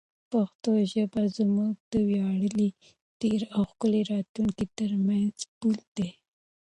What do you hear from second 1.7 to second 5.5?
د ویاړلي تېر او ښکلي راتلونکي ترمنځ